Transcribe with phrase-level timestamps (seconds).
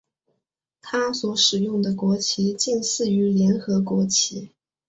[0.81, 4.49] 它所使用的国旗近似于联合国旗。